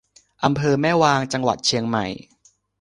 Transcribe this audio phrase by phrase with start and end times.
[0.43, 2.05] อำเภอแม่วาง จังหวัดเชียงใหม่